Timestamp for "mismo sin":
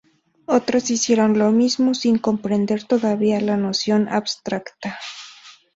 1.51-2.17